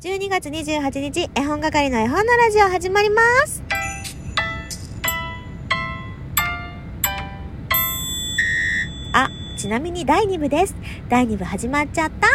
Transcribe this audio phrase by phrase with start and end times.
[0.00, 3.62] 12月28日、絵本係の絵本のラジオ始まります。
[9.12, 9.28] あ、
[9.58, 10.74] ちなみに第2部です。
[11.10, 12.28] 第2部始まっちゃった？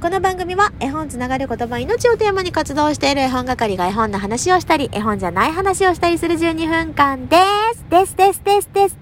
[0.00, 7.36] この番組は絵本つながる言葉命をテーマに活動している絵本係が絵本の話をしたり、絵本じゃない話をしたりする12分間で
[7.74, 7.84] す。
[7.90, 8.96] ですですですです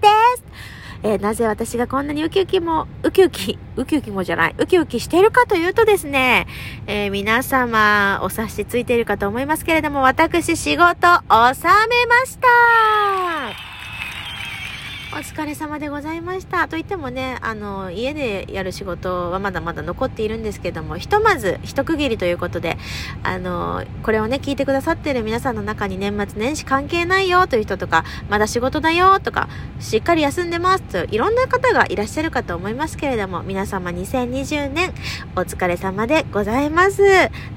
[1.03, 6.47] えーなぜ私がこんなにウキウキも、ウキウキ、ウキウキもじゃない、ウキウキしているかというとですね、
[6.87, 13.70] えー皆様お察しついているかと思いますけれども、私仕事収めました。
[15.13, 16.69] お疲れ様でございました。
[16.69, 22.77] といってもね、あの、家でやる仕事はまだまだ残っているんですけども、ひとまず一区切りということで、
[23.21, 29.49] あの、これをね、聞いてくださっている皆さんの中に年末年始関係ないよという人とか、まだ仕事だよとか、
[29.81, 34.93] しっかり休んでますと、いろんな方がいらっしゃるかと思いますけれども、皆様2020年
[35.35, 37.03] お疲れ様でございます。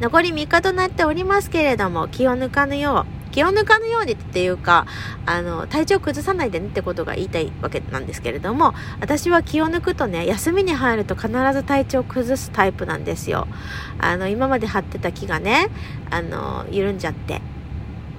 [0.00, 4.86] 残り3日となっておりますけれども、気を抜かぬよう、気を抜かぬようにっていうか、
[5.26, 13.48] あの、体調崩さないでねってことが言いたいわけなんですけれども、私は気を抜くとね、休みに入ると必ず体調崩すタイプなんですよ。
[13.98, 15.68] あの、今まで張ってた木がね、
[16.10, 17.42] あの、緩んじゃって。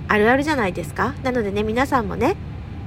[0.10, 1.16] あるあるじゃないですか。
[1.24, 2.36] なのでね、皆さんもね、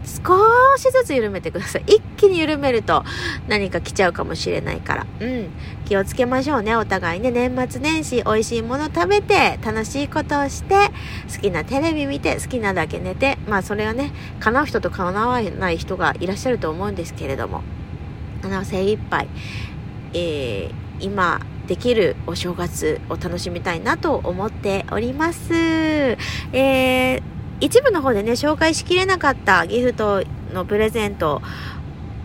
[0.09, 1.85] 少しずつ緩めてください。
[1.87, 3.05] 一気に緩めると
[3.47, 5.07] 何か来ちゃうかもしれないから。
[5.21, 5.49] うん。
[5.85, 7.31] 気をつけましょうね、お互いね。
[7.31, 10.91] 年末年始美味しいもの食べて、楽しいことをして、
[11.33, 17.63] 好きなテレビ見て、好きなだけ寝て、まあそれはね、叶う人と叶わない人がいらっしゃると思うんですけれども、
[18.43, 19.29] あの、精一杯、
[20.15, 25.53] えー、今、できるお正月を楽しみたいなと思っております。
[25.53, 27.23] えー、
[27.61, 31.43] 一部の方でね、紹介しきれなかったギフトのプレゼント、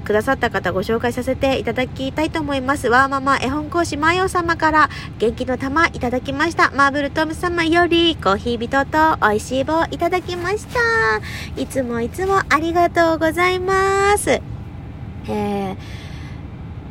[0.03, 2.89] くださった方ご紹介させていただきたいと思います。
[2.89, 6.71] ワーママ絵本講師マヨ様から元気の玉いただきました。
[6.71, 10.79] マーブルトム様よりコーヒー人と美味しい棒いただきました。
[11.55, 14.29] いつもいつもありがとうございます。
[14.29, 15.75] えー、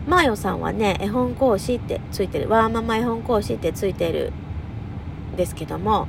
[0.09, 4.33] マーヨさんはね、絵本講師ってついてる、ワーママ絵本講師ってついてる
[5.35, 6.09] んですけども、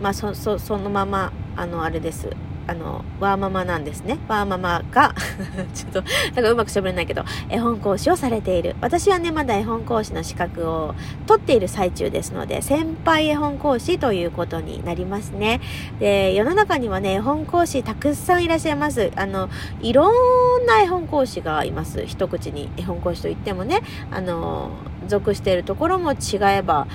[0.00, 2.30] まあ、そ、そ、そのまま、あの、あれです。
[2.66, 4.18] あの、ワーママなんですね。
[4.26, 5.14] ワーママが、
[5.74, 6.02] ちょっと、
[6.34, 8.74] なんかうまく喋れないけど、絵本講師をされている。
[8.80, 10.94] 私はね、まだ絵本講師の資格を
[11.26, 15.60] 取っている最中ですので、先輩絵本講師ということになりますね。
[16.00, 19.12] で、世の中にはね、絵本講師たくさんいらっしゃいます。
[19.14, 19.50] あの、
[19.82, 22.04] いろんな絵本講師がいます。
[22.06, 24.70] 一口に絵本講師といってもね、あの、
[25.06, 26.86] 属しているところも違えば、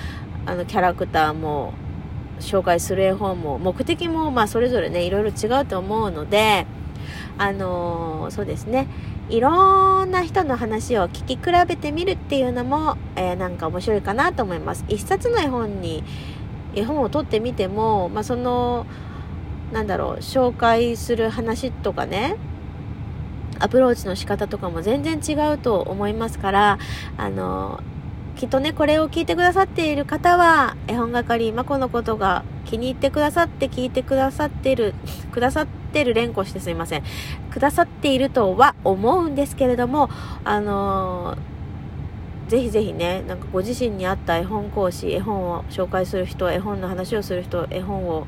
[0.46, 1.74] あの、キャラクターも、
[2.40, 6.66] 紹介する絵本も目的もまあそれぞれねいろいろ違うと思うので
[7.38, 8.86] あのーそうですね。
[9.30, 14.84] いろんな人の話を聞き比べてみるっていうのも、えーなんか面白いかなと思います。
[14.88, 16.02] 一冊の絵本に
[16.74, 18.86] 絵本を取ってみても、まあ、その
[19.72, 22.36] なんだろう紹介する話とかね
[23.58, 26.78] アプローチの仕方とかも全然違うと思いますから
[27.16, 27.80] あの
[28.40, 34.94] きっとねこれを聞いてくださっている方は絵本係まこのことが気に入ってくださって聞いてくださってる
[35.30, 37.02] くださってる連呼してすいません。
[37.50, 40.08] くださっているとは思うんですけれども
[40.42, 48.26] あのーぜひぜひねなんかご自身に合った絵本講師絵本を紹介する人絵本の話をする人絵本を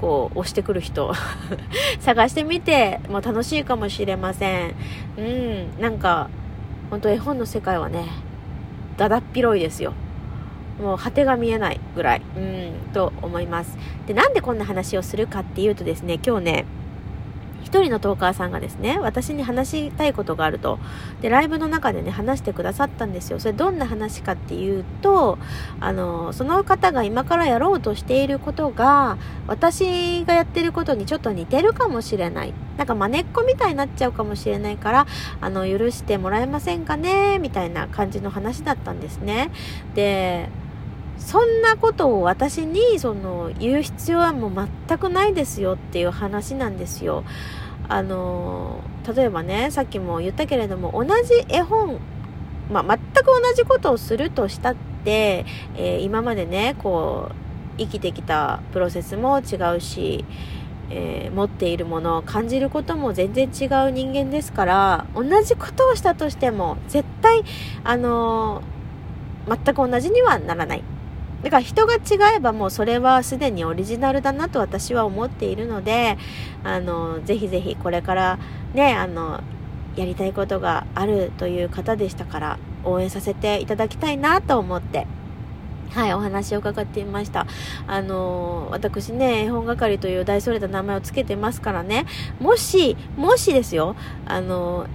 [0.00, 1.12] こう押してくる人
[2.00, 4.74] 探してみても楽しいかもしれません。
[5.18, 6.30] うんなんか
[6.88, 8.06] 本当絵本の世界はね
[9.00, 9.94] だだっ広いですよ。
[10.78, 12.22] もう果てが見えないぐらい。
[12.36, 13.78] うんと思います。
[14.06, 16.64] でなんでこんな話をするかっていうとですね今日ね
[17.70, 20.80] 一人のトーカーさんがですね私に話したいことがあると。
[21.22, 23.38] でライブの中でね話してくださったんですよ。
[23.38, 25.38] それどんな話かっていうと
[25.78, 32.52] あのその方が今からやろうとしていることが私がやってることにちょっと似てるかもしれない。
[32.76, 35.06] なんか真似っこみたいになっちゃうかもしれないから
[35.40, 37.38] あの許してもらえませんかね？
[37.38, 39.52] みたいな感じの話だったんですね。
[39.94, 40.48] で
[41.18, 47.24] そんなことを私にその言う必要はもう全くないですよっていう話なんですよ。
[47.90, 48.80] あの
[49.16, 51.98] 例えばねさっきも言ったけれども同じ絵本、
[52.70, 55.44] まあ、全く同じことをするとしたって、
[55.76, 57.34] えー今までねこう
[57.78, 60.24] 生きてきたプロセスも違うし、
[60.90, 67.42] えー持っているものを感じることも全然違う人間ですから同じことをしたとしても絶対
[67.82, 68.62] あの
[69.48, 70.84] 全く同じにはならない。
[71.42, 72.00] だから人が違
[72.36, 76.18] えばもうそれはすでにオリジナルだなと私は思っているので、
[76.64, 78.38] あの、ぜひぜひこれから
[78.74, 79.40] ね、あの、
[79.96, 85.06] やりたいことがあるという方でしたから応援させていただきたいなと思って
[85.92, 87.46] はい、お話を伺ってみました。
[87.88, 92.06] あの、私ね、絵本係という大それた名前を付けてますからね、
[92.38, 94.86] もし、もしですよ、あの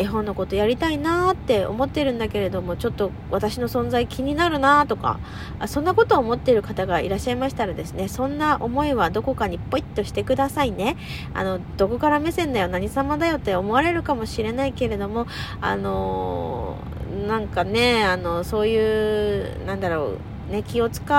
[0.00, 5.20] 絵本のことやりたいなって思ってるんだけれどもちょっと私の存在気になるなとか
[5.66, 10.96] そんなことを思っている方がいらっしゃいましたらですねそんな思いはどこかにポイッとしてくださいね。
[11.34, 15.26] あのどこから目線だよ何様だよって思われるかもしれないけれども
[15.60, 20.16] あのー、なんかねあのそういうなんだろ
[20.48, 21.14] うね気を使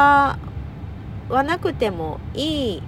[1.30, 2.84] わなくてもいい、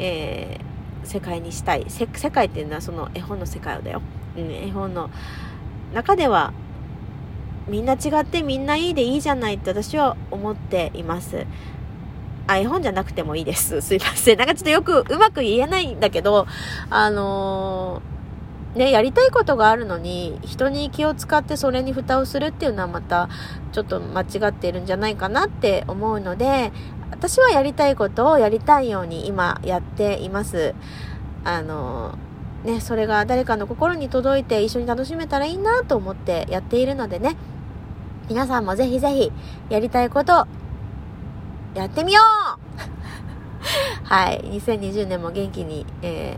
[0.00, 1.86] えー、世界にしたい。
[1.88, 4.02] 世界っていうのはその絵本の世界をだよ、
[4.40, 5.10] 絵本の
[5.94, 6.52] 中では
[7.68, 11.46] みんな違ってみんないいでいいじゃないって私は思っています。
[12.46, 13.80] あ、絵本じゃなくてもいいです。
[13.82, 14.38] すいません。
[14.38, 16.46] なんかちょっとよくうまく言えないんだけど、
[16.88, 23.28] あのー、ね、やりたいことがあるのに、人に気を使ってそれに蓋をするっていうのはまた、
[23.72, 26.72] ちょっと間違っているんじゃないかなって思うので、
[27.10, 30.74] 私はやりたいことをやりたいように今やっています。
[31.44, 32.27] あのー
[32.68, 37.34] ね、それが誰かの心に届いて一緒に楽しめたらいいなと思ってやっているのでね、
[38.28, 39.32] 皆さんもぜひぜひ
[39.70, 40.46] やりたいこと
[41.74, 46.36] やってみよう はい、2020年も元気に、え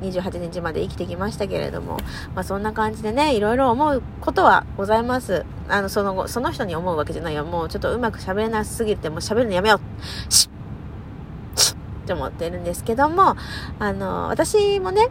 [0.00, 1.98] ー、28日まで生きてきましたけれども、
[2.34, 5.44] まあそんな感じでね、いろいろ思うことはございます。
[5.68, 7.44] あの、その後、その人に思うわけじゃないよ。
[7.44, 10.32] もうちょっとうまく喋れなすぎて、もう喋るのやめよう。
[10.32, 10.59] しっ
[12.10, 13.36] って思ってるんですけども、
[13.78, 15.08] あの、私もね、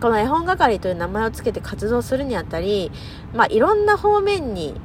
[0.00, 2.92] この絵本係という名前を付けて活動するにあたり、
[3.32, 4.78] まあ、いろんな方面に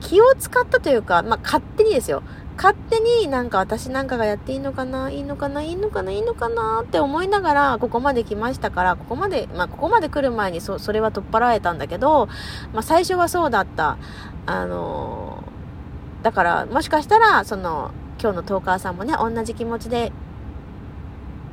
[0.00, 2.22] 気を使ったというか、まあ、勝手にですよ。
[2.56, 12.28] 勝手になんか私なんかがやっていいのかないいのかないいのかないいのかなって思いながらここまで来ましたから、ここまで、まあここまで来る前にそそれは取っ払えたんだけど、
[12.72, 13.98] まあ最初はそうだった。
[14.46, 20.10] あのー、だからもしかしたらその今日のトーカーさんもね、同じ気持ちで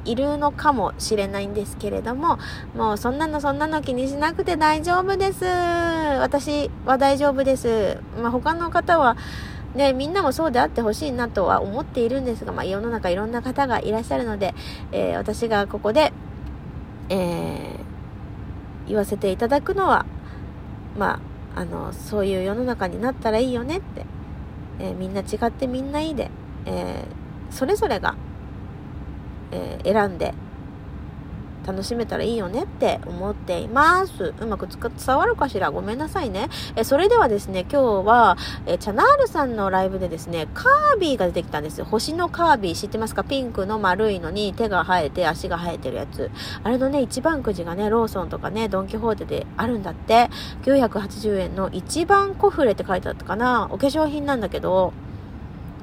[0.06, 2.38] いるのかもしれないんですけれども、
[2.76, 5.46] もうそんなのそんなの気にしなくて大丈夫です。
[5.46, 7.98] 私は大丈夫です。
[8.22, 9.16] まあ、他の方は、
[9.76, 14.54] ね、みんなもそうであってほしいなとは思っているんですが、まあ、世の中いろんな方がいらっしゃるので、
[14.92, 16.14] えー、私がここで、
[17.10, 20.06] えー、言わせていただくのは、
[20.98, 21.20] ま
[21.56, 24.06] あ、あの、そういう世の中になったらいいよねって、
[24.80, 26.30] えー、みんな違ってみんないいで、
[26.66, 27.06] え
[27.50, 28.16] それぞれが
[29.54, 30.34] えー、選んで
[31.66, 34.34] 楽しめたらいいよねって思っています。
[34.38, 35.72] うまく伝わるかしら？
[35.72, 36.50] ごめんなさいね。
[36.76, 41.86] えそれではですね、今日は、えチャナールさんのライブでですね、カービィが出てきたんですよ。
[41.86, 43.24] 星のカービィ知ってますか？
[43.24, 46.32] ピンクの丸いのに手が生えて足が生えてるやつ。
[46.64, 50.30] あれのね、一番くじがね、ローソンとかね、ドンキホーテであるんだって。
[50.64, 53.70] 980円の一番コフレって書いてあったかな？
[53.72, 54.92] お化粧品なんだけど、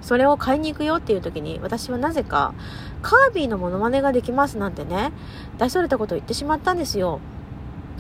[0.03, 2.55] それを買いに行くよっていう時に私はなぜか
[3.03, 5.13] カービィのモノマネができますなんてね
[5.59, 7.21] 大それたことを言ってしまったんですよ。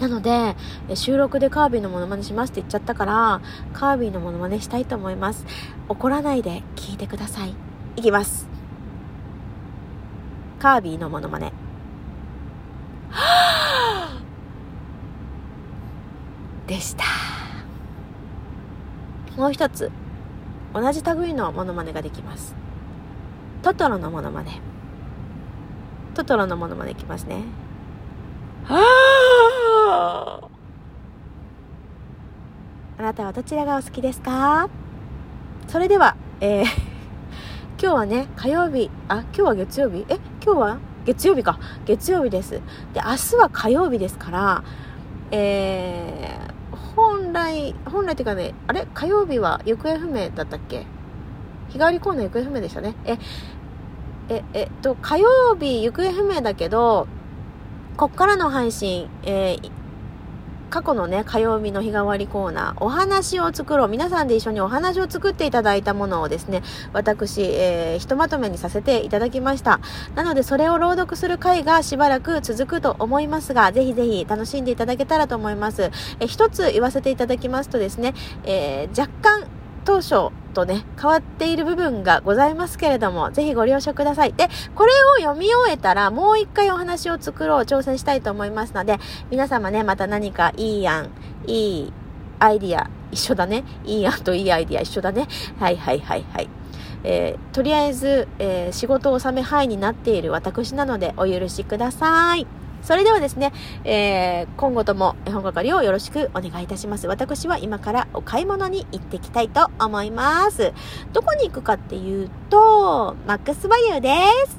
[0.01, 0.57] なので
[0.95, 3.43] 収録でカービィのモノマネしますって言っちゃったから
[3.75, 5.45] カービィのモノマネしたいと思います。
[5.89, 7.55] 怒らないで聞いてください。
[7.97, 8.49] いきます。
[10.59, 11.53] カービィのモノマネ。
[16.67, 17.05] でした。
[19.37, 19.91] もう一つ。
[20.73, 22.55] 同じ類のモノマネができます。
[23.63, 24.61] トトロのモノマネ。
[26.15, 27.43] トトロのモノマネいきますね。
[28.65, 30.41] は
[32.99, 34.69] あなたはどちらがお好きですか？
[35.69, 36.65] それでは、えー、
[37.81, 40.05] 今日はね、火曜日、あ、今日は月曜日？
[40.09, 41.59] え、今日は月曜日か。
[41.87, 42.51] 月曜日です。
[42.53, 42.61] で、
[42.97, 44.63] 明日は火曜日ですから、
[45.31, 46.50] えー、
[46.97, 48.87] 本来、本来っていうかね、あれ？
[48.95, 50.87] 火曜日は行方不明だったっけ？
[51.69, 52.95] 日帰りコーナー行方不明でしたね。
[53.05, 53.19] え、
[54.29, 57.07] え、えっと、火曜日行方不明だけど、
[57.97, 59.71] こっからの配信、えー、
[60.71, 63.89] 過去のね、火曜日の日替わりコーナー、お話を作ろう。
[63.89, 66.63] 皆さんで一緒にお話を作っていただいたものをですね、
[66.93, 69.81] 私、えー、ひとまとめにさせていただきました。
[70.15, 75.91] なので、それを朗読する回がしばらく続くと思いますが、ぜひぜひ楽しんでいただけたらと思います。
[76.21, 84.33] えー、一つ言わせていただきますとですね、えー、若干、当初とね、変わっている部分がございますけれども、ぜひご了承ください。
[84.33, 88.99] で、これを読み終えたら、もう一回お話を作ろう、挑戦したいと思いますので、
[89.31, 91.11] 皆様ね、また何かいい案、
[91.47, 91.93] いい
[92.39, 93.65] アイディア、一緒だね。
[93.85, 95.27] いい案といいアイディア一緒だね。
[95.59, 96.49] はいはいはいはい。
[97.03, 102.47] えー、とりあえず、えー、仕事納め範囲になっている私なのでお許しください。
[102.83, 103.53] それではですね、
[103.85, 107.07] えー、今後とも絵本係をよろしくお願いいたします。
[107.07, 110.73] 私は今からお買い物に行ってきたいと思います。
[111.13, 114.11] どこに行くかっていうと、マックスバリューで
[114.47, 114.59] す。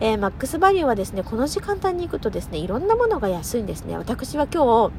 [0.00, 3.96] えー、マックスバリューはですね、この時間帯に行くとですね、いろんなものが安いんですね。
[3.96, 4.92] 私は今日、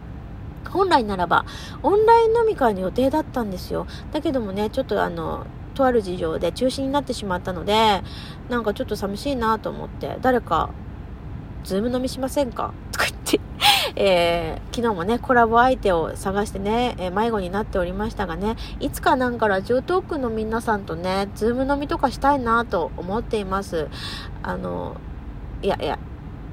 [0.69, 1.45] 本来ならば、
[1.84, 3.88] オンライン飲み会の予定だったんですよ。
[4.12, 8.01] だけどもね、ちょっとあの、とある事情で中止になってしまったので、
[8.50, 10.69] なんかちょっと寂しいなと思って、誰か
[11.65, 12.74] ズーム飲みしませんか？
[12.91, 13.39] とか言って、
[14.01, 23.88] えー、昨日もね、コラボ相手を探してね、えー、迷子になっておりましたがね、いつかなんかラジオトークの皆さんとね、ズーム飲みとかしたいなと思っています。
[24.43, 24.95] あの、
[25.62, 25.98] いやいや、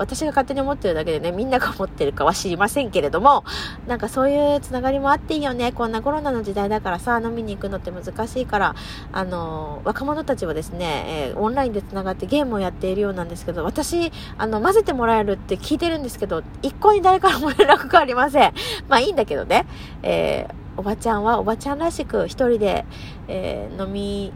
[0.02, 3.44] 私が勝手に思ってるだけでね、みんなが思ってるかは知りませんけれども、
[3.86, 5.72] なんかそういうつながりもあっていいよね。
[5.72, 8.74] こんなコロナの時代だからさ、飲みに行くのって難しいから、
[9.12, 18.52] あの、若者たちはですね、えー、オンラインでつながってゲームをやっているようなんですけど、私、あの、混ぜてもらえるって聞いてるんですけど、一向に誰からも連絡がありません。
[18.88, 19.66] まあいいんだけどね、
[20.02, 22.84] えー、おばちゃんはおばちゃんらしく一人で、
[23.28, 24.32] えー、飲み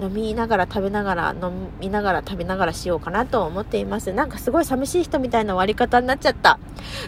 [0.00, 4.12] 飲みながら食べながら飲みながら食べながらしようかなと思っています。
[4.12, 6.58] なんかすごい寂しい人みたいな終わり方になっちゃった。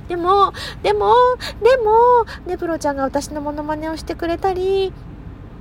[0.09, 1.15] でも、でも、
[1.63, 4.93] でも、ねプロちゃんが私のモノマネをしてくれたり、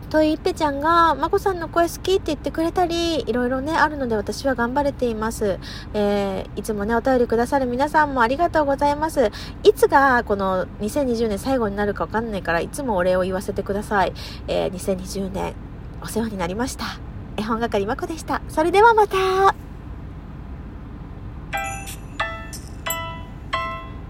[0.10, 5.60] といっぺちゃんが、まこさんの声好きって言ってくれたり、いろいろね、あるので私は頑張れています。
[5.94, 9.32] えー、いつもね、お便りくださる皆さんもありがとうございます。
[9.64, 14.14] いつがこの2020年最後になるかわかんないから、いつもお礼を言わせてください。
[14.48, 15.54] えー、2020年、
[16.02, 17.09] お世話になりました。
[17.40, 18.42] 絵本係まこでした。
[18.50, 19.16] それではまた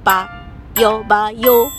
[0.03, 0.27] ば
[0.75, 1.69] よばよ